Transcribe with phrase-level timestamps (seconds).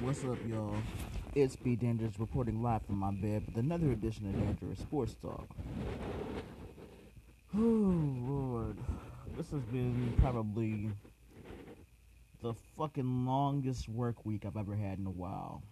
[0.00, 0.76] What's up, y'all?
[1.36, 5.46] It's B Dangerous reporting live from my bed with another edition of Dangerous Sports Talk.
[7.56, 8.76] Oh, Lord.
[9.36, 10.90] This has been probably
[12.42, 15.62] the fucking longest work week I've ever had in a while.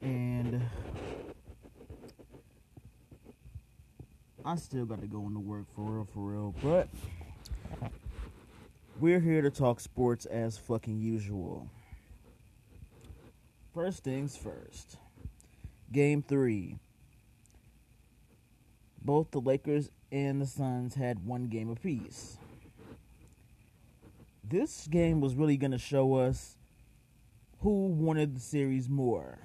[0.00, 0.62] And
[4.44, 6.54] I still got to go into work for real, for real.
[6.62, 6.88] But
[9.00, 11.68] we're here to talk sports as fucking usual.
[13.74, 14.98] First things first.
[15.90, 16.76] Game three.
[19.00, 22.36] Both the Lakers and the Suns had one game apiece.
[24.44, 26.58] This game was really going to show us
[27.60, 29.38] who wanted the series more.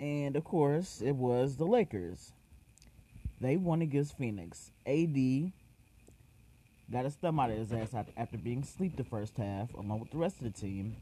[0.00, 2.32] And of course, it was the Lakers.
[3.40, 4.72] They won against Phoenix.
[4.84, 5.52] AD
[6.90, 10.10] got his thumb out of his ass after being asleep the first half, along with
[10.10, 10.96] the rest of the team.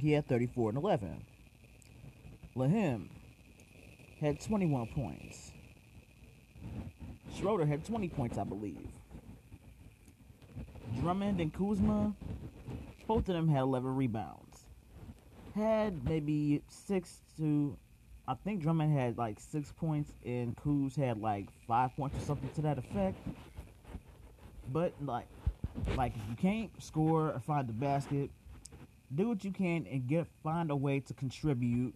[0.00, 1.24] He had 34 and 11.
[2.56, 3.08] Lahim
[4.20, 5.52] had 21 points.
[7.36, 8.88] Schroeder had 20 points, I believe.
[11.00, 12.14] Drummond and Kuzma,
[13.06, 14.66] both of them had 11 rebounds.
[15.54, 17.76] Had maybe six to,
[18.26, 22.50] I think Drummond had like six points and Kuz had like five points or something
[22.54, 23.16] to that effect.
[24.72, 25.26] But like,
[25.96, 28.30] like if you can't score or find the basket,
[29.14, 31.94] do what you can and get find a way to contribute.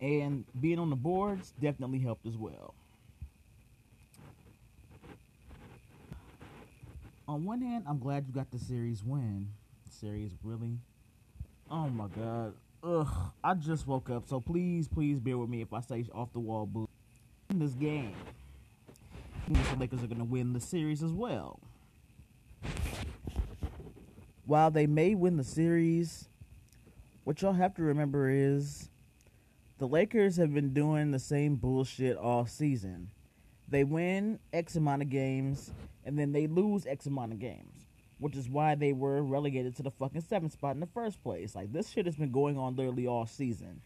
[0.00, 2.74] And being on the boards definitely helped as well.
[7.26, 9.48] On one hand, I'm glad you got the series win.
[9.90, 10.78] Series really.
[11.70, 12.54] Oh my god.
[12.82, 13.08] Ugh.
[13.42, 16.40] I just woke up, so please, please bear with me if I say off the
[16.40, 16.86] wall boo.
[17.48, 18.14] In this game,
[19.48, 21.58] the Lakers are gonna win the series as well
[24.46, 26.28] while they may win the series,
[27.24, 28.90] what y'all have to remember is
[29.78, 33.08] the Lakers have been doing the same bullshit all season.
[33.68, 35.70] They win X amount of games
[36.04, 37.86] and then they lose X amount of games,
[38.18, 41.54] which is why they were relegated to the fucking seventh spot in the first place.
[41.54, 43.80] Like this shit has been going on literally all season.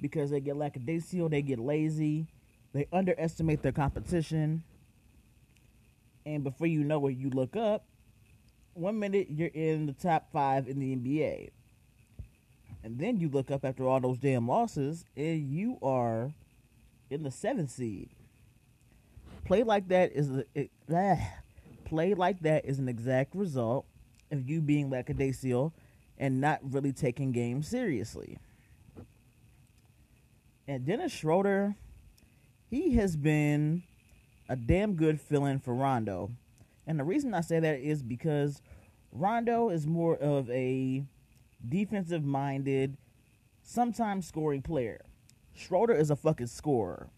[0.00, 2.26] Because they get lackadaisical, they get lazy,
[2.72, 4.62] they underestimate their competition,
[6.26, 7.84] and before you know it, you look up,
[8.74, 11.50] one minute you're in the top five in the NBA.
[12.82, 16.32] And then you look up after all those damn losses and you are
[17.08, 18.10] in the seventh seed.
[19.44, 21.16] Play like that is a, it, ah,
[21.84, 23.86] play like that is an exact result
[24.30, 25.72] of you being lackadaisical
[26.18, 28.38] and not really taking games seriously.
[30.66, 31.76] And Dennis Schroeder,
[32.70, 33.82] he has been
[34.48, 36.30] a damn good fill-in for Rondo
[36.86, 38.60] and the reason I say that is because
[39.12, 41.04] Rondo is more of a
[41.66, 42.96] defensive minded,
[43.62, 45.00] sometimes scoring player.
[45.54, 47.08] Schroeder is a fucking scorer.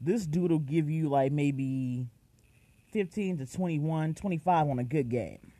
[0.00, 2.08] This dude will give you like maybe
[2.92, 5.52] 15 to 21, 25 on a good game.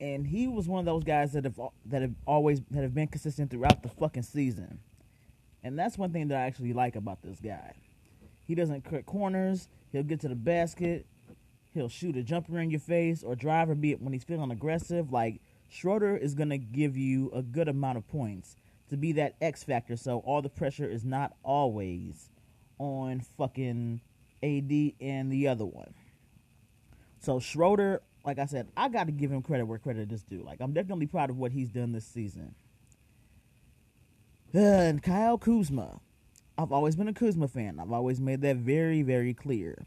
[0.00, 3.06] And he was one of those guys that have that have always that have been
[3.06, 4.80] consistent throughout the fucking season.
[5.62, 7.72] And that's one thing that I actually like about this guy.
[8.46, 9.68] He doesn't cut corners.
[9.92, 11.06] He'll get to the basket.
[11.74, 15.12] He'll shoot a jumper in your face or drive or be when he's feeling aggressive.
[15.12, 18.54] Like Schroeder is gonna give you a good amount of points
[18.90, 19.96] to be that X factor.
[19.96, 22.30] So all the pressure is not always
[22.78, 24.00] on fucking
[24.40, 25.94] AD and the other one.
[27.18, 30.44] So Schroeder, like I said, I got to give him credit where credit is due.
[30.44, 32.54] Like I'm definitely proud of what he's done this season.
[34.54, 35.98] And Kyle Kuzma,
[36.56, 37.80] I've always been a Kuzma fan.
[37.80, 39.84] I've always made that very, very clear.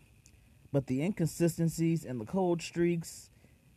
[0.78, 3.32] But the inconsistencies and the cold streaks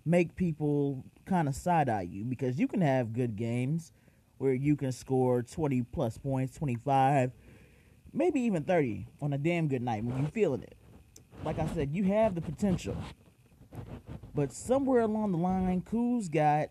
[0.04, 3.94] make people kind of side eye you because you can have good games
[4.36, 7.32] where you can score 20 plus points, 25,
[8.12, 10.76] maybe even 30 on a damn good night when you're feeling it.
[11.42, 12.98] Like I said, you have the potential.
[14.34, 16.68] But somewhere along the line, Kuz got,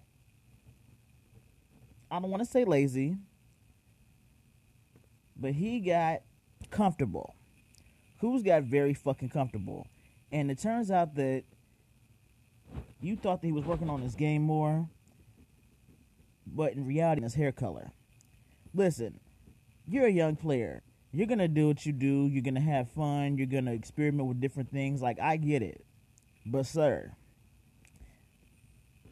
[2.11, 3.17] I don't want to say lazy,
[5.35, 6.21] but he got
[6.69, 7.33] comfortable.
[8.21, 9.87] Kuz got very fucking comfortable.
[10.31, 11.43] And it turns out that
[13.01, 14.87] you thought that he was working on his game more,
[16.45, 17.91] but in reality, his hair color.
[18.73, 19.19] Listen,
[19.87, 20.83] you're a young player.
[21.11, 22.27] You're gonna do what you do.
[22.27, 23.37] You're gonna have fun.
[23.37, 25.01] You're gonna experiment with different things.
[25.01, 25.83] Like I get it,
[26.45, 27.13] but sir,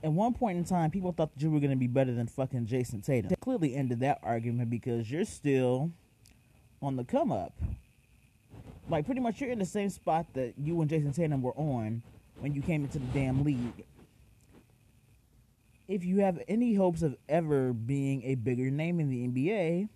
[0.04, 2.68] at one point in time, people thought that you were gonna be better than fucking
[2.68, 3.30] Jayson Tatum.
[3.30, 5.92] They clearly ended that argument because you're still
[6.84, 7.54] on the come up
[8.90, 12.02] like pretty much you're in the same spot that you and Jayson Tatum were on
[12.40, 13.86] when you came into the damn league.
[15.88, 19.88] if you have any hopes of ever being a bigger name in the NBA,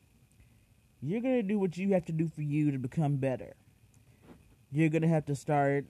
[1.01, 3.53] you're going to do what you have to do for you to become better.
[4.71, 5.85] You're going to have to start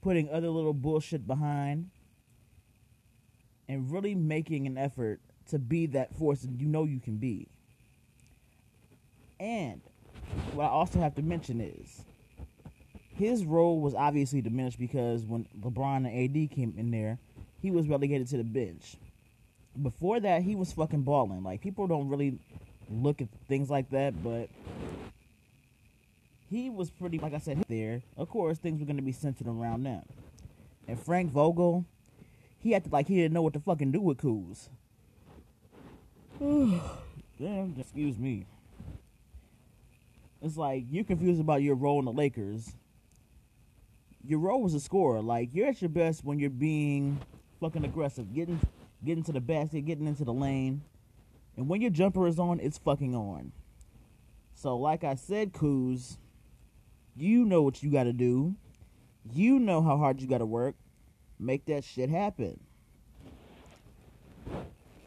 [0.00, 1.90] putting other little bullshit behind
[3.68, 5.20] and really making an effort
[5.50, 7.48] to be that force that you know you can be.
[9.38, 9.82] And
[10.54, 12.04] what I also have to mention is
[13.18, 17.18] his role was obviously diminished because when LeBron and AD came in there,
[17.60, 18.96] he was relegated to the bench.
[19.80, 21.42] Before that, he was fucking balling.
[21.42, 22.38] Like people don't really
[22.88, 24.48] look at things like that, but
[26.48, 28.02] he was pretty, like I said, there.
[28.16, 30.02] Of course, things were going to be centered around them.
[30.86, 31.84] And Frank Vogel,
[32.60, 34.68] he acted like he didn't know what to fucking do with Kuz.
[37.38, 38.46] Damn, excuse me.
[40.40, 42.72] It's like you're confused about your role in the Lakers.
[44.24, 45.20] Your role was a scorer.
[45.20, 47.20] Like you're at your best when you're being
[47.60, 48.60] fucking aggressive, getting
[49.04, 50.82] getting to the basket, getting into the lane.
[51.56, 53.52] And when your jumper is on, it's fucking on.
[54.54, 56.18] So like I said, Kuz,
[57.16, 58.54] you know what you gotta do.
[59.32, 60.74] You know how hard you gotta work.
[61.38, 62.60] Make that shit happen.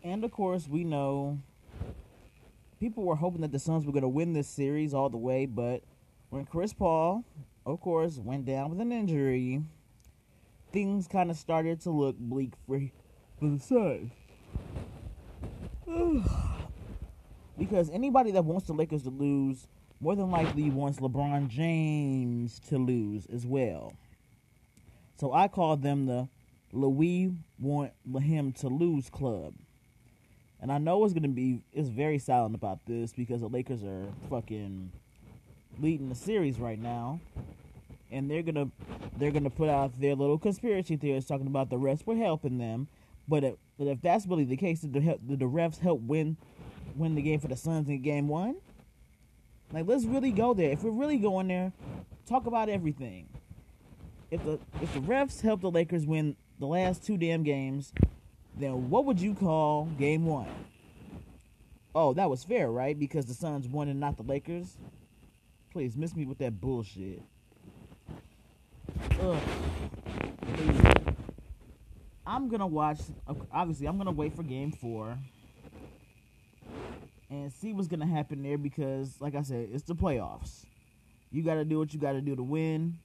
[0.04, 1.40] And of course, we know
[2.80, 5.46] people were hoping that the Suns were going to win this series all the way,
[5.46, 5.84] but
[6.30, 7.24] when Chris Paul,
[7.66, 9.62] of course, went down with an injury,
[10.72, 12.82] things kind of started to look bleak for,
[13.40, 14.12] for the Suns.
[17.58, 19.68] because anybody that wants the Lakers to lose
[20.00, 23.94] more than likely wants LeBron James to lose as well.
[25.18, 26.28] So I call them the
[26.74, 29.54] Louis want him to lose club.
[30.60, 34.06] And I know it's gonna be it's very silent about this because the Lakers are
[34.30, 34.92] fucking
[35.80, 37.20] leading the series right now.
[38.12, 38.70] And they're gonna
[39.18, 42.88] they're gonna put out their little conspiracy theories talking about the refs were helping them.
[43.28, 46.38] But if, but if that's really the case, did the, did the refs help win
[46.96, 48.58] win the game for the Suns in game one?
[49.72, 50.72] Like let's really go there.
[50.72, 51.72] If we're really going there,
[52.26, 53.30] talk about everything.
[54.30, 57.94] If the if the refs helped the Lakers win the last two damn games,
[58.58, 60.50] then what would you call game one?
[61.94, 62.98] Oh, that was fair, right?
[62.98, 64.78] Because the Suns won and not the Lakers?
[65.72, 67.22] Please, miss me with that bullshit.
[69.22, 69.38] Ugh.
[72.26, 73.00] I'm gonna watch.
[73.52, 75.18] Obviously, I'm gonna wait for Game Four
[77.30, 80.66] and see what's gonna happen there because, like I said, it's the playoffs.
[81.32, 82.98] You got to do what you got to do to win,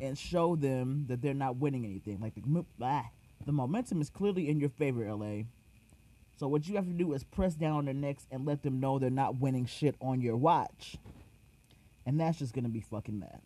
[0.00, 2.20] and show them that they're not winning anything.
[2.20, 3.06] Like the ah,
[3.44, 5.42] the momentum is clearly in your favor, LA.
[6.38, 8.80] So what you have to do is press down on their necks and let them
[8.80, 10.96] know they're not winning shit on your watch.
[12.04, 13.40] And that's just gonna be fucking mad.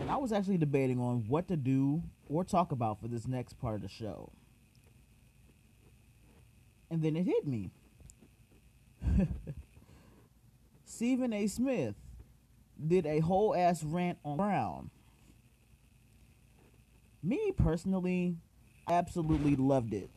[0.00, 3.54] And I was actually debating on what to do or talk about for this next
[3.60, 4.30] part of the show.
[6.90, 7.70] And then it hit me.
[10.84, 11.46] Stephen A.
[11.46, 11.94] Smith
[12.86, 14.90] did a whole ass rant on Brown
[17.24, 18.36] me personally,
[18.88, 20.10] absolutely loved it.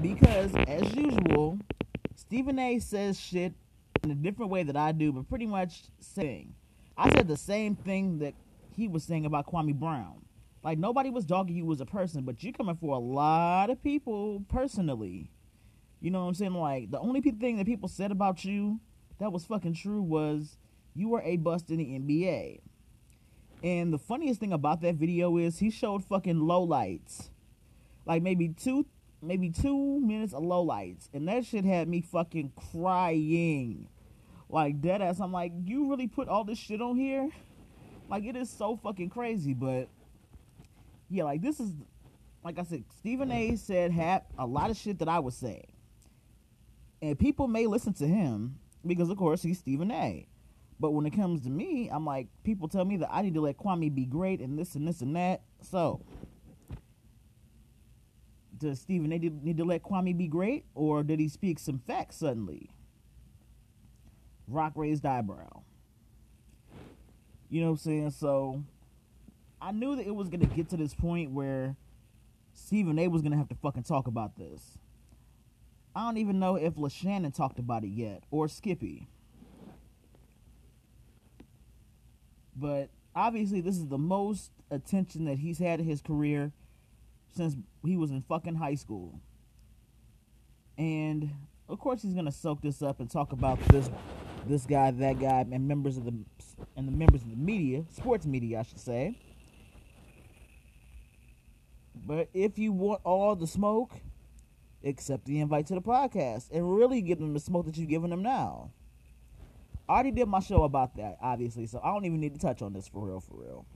[0.00, 1.58] Because, as usual,
[2.16, 3.52] Stephen A says shit
[4.02, 6.54] in a different way that I do, but pretty much saying.
[6.96, 8.34] I said the same thing that
[8.74, 10.24] he was saying about Kwame Brown.
[10.62, 13.82] Like, nobody was dogging you as a person, but you're coming for a lot of
[13.82, 15.30] people personally.
[16.00, 16.54] You know what I'm saying?
[16.54, 18.80] Like, the only thing that people said about you
[19.18, 20.56] that was fucking true was
[20.94, 22.60] you were a bust in the NBA.
[23.62, 27.30] And the funniest thing about that video is he showed fucking low lights.
[28.04, 28.86] Like maybe two
[29.22, 31.08] maybe two minutes of low lights.
[31.14, 33.86] And that shit had me fucking crying.
[34.48, 35.20] Like dead ass.
[35.20, 37.30] I'm like, you really put all this shit on here?
[38.12, 39.88] Like it is so fucking crazy, but
[41.08, 41.72] yeah, like this is
[42.44, 45.72] like I said, Stephen A said had a lot of shit that I was saying.
[47.00, 50.26] And people may listen to him because of course he's Stephen A.
[50.78, 53.40] But when it comes to me, I'm like, people tell me that I need to
[53.40, 55.40] let Kwame be great and this and this and that.
[55.62, 56.04] So,
[58.58, 62.16] does Stephen need need to let Kwame be great, or did he speak some facts
[62.16, 62.68] suddenly?
[64.46, 65.62] Rock raised eyebrow.
[67.52, 68.10] You know what I'm saying?
[68.12, 68.64] So,
[69.60, 71.76] I knew that it was gonna get to this point where
[72.54, 74.78] Stephen A was gonna have to fucking talk about this.
[75.94, 79.06] I don't even know if LeShannon talked about it yet, or Skippy.
[82.56, 86.52] But obviously, this is the most attention that he's had in his career
[87.36, 87.54] since
[87.84, 89.20] he was in fucking high school.
[90.78, 91.32] And
[91.68, 93.90] of course, he's gonna soak this up and talk about this,
[94.46, 96.14] this guy, that guy, and members of the
[96.76, 99.18] and the members of the media, sports media, I should say.
[101.94, 103.92] But if you want all the smoke,
[104.84, 108.10] accept the invite to the podcast and really give them the smoke that you're giving
[108.10, 108.70] them now.
[109.88, 112.62] I already did my show about that, obviously, so I don't even need to touch
[112.62, 113.66] on this for real, for real.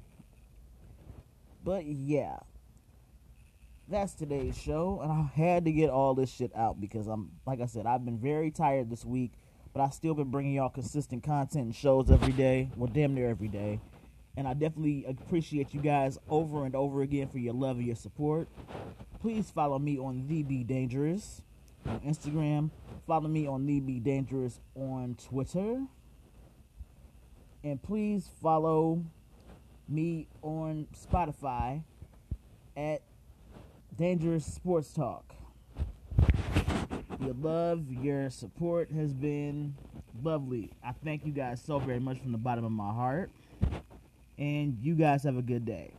[1.63, 2.39] But yeah,
[3.89, 7.61] that's today's show, and I had to get all this shit out because I'm, like
[7.61, 9.33] I said, I've been very tired this week,
[9.77, 13.29] but I still been bringing y'all consistent content and shows every day, well, damn near
[13.29, 13.79] every day,
[14.35, 17.95] and I definitely appreciate you guys over and over again for your love and your
[17.95, 18.49] support.
[19.21, 21.43] Please follow me on The Be Dangerous
[21.85, 22.71] on Instagram.
[23.07, 25.83] Follow me on The Be Dangerous on Twitter.
[27.63, 29.05] And please follow
[29.87, 31.83] me on Spotify
[32.75, 33.03] at
[33.95, 35.36] Dangerous Sports Talk.
[37.19, 39.75] Your love, your support has been
[40.23, 40.71] lovely.
[40.85, 43.31] I thank you guys so very much from the bottom of my heart.
[44.39, 45.93] And you guys have a good day.